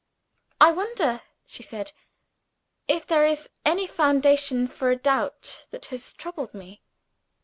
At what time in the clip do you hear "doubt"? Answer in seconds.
4.95-5.67